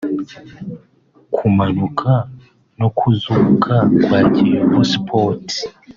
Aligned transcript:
Kumanuka 1.35 2.11
no 2.79 2.87
kuzuka 2.97 3.75
kwa 4.03 4.19
Kiyovu 4.33 4.81
Sports 4.93 5.55